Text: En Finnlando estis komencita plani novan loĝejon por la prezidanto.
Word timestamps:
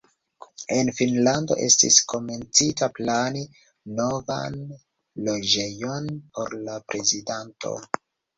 En 0.75 0.87
Finnlando 0.99 1.57
estis 1.65 1.97
komencita 2.13 2.89
plani 2.99 3.43
novan 4.01 4.57
loĝejon 5.29 6.09
por 6.39 6.59
la 6.65 6.81
prezidanto. 6.91 7.77